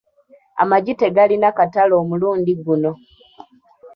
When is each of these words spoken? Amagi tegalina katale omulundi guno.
Amagi 0.61 0.93
tegalina 1.01 1.49
katale 1.57 1.93
omulundi 2.01 2.53
guno. 2.65 2.91